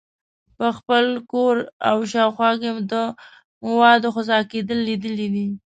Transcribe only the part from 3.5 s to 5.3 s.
موادو خسا کیدل لیدلي